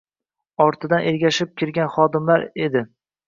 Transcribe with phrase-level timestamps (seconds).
[0.63, 2.85] Ortingdan ergashib kirgan xodimlar edi.